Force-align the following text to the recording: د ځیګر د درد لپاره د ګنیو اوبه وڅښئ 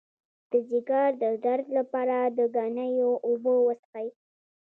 د 0.51 0.53
ځیګر 0.69 1.09
د 1.23 1.25
درد 1.45 1.67
لپاره 1.77 2.17
د 2.37 2.39
ګنیو 2.55 3.11
اوبه 3.27 3.53
وڅښئ 3.65 4.07